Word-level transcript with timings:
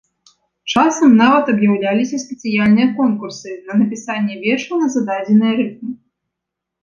Часам 0.75 1.09
нават 1.23 1.49
аб'яўляліся 1.53 2.17
спецыяльныя 2.23 2.87
конкурсы 3.01 3.49
на 3.69 3.73
напісанне 3.81 4.35
вершаў 4.45 4.75
на 4.85 4.91
зададзеныя 4.95 5.53
рыфмы. 5.61 5.91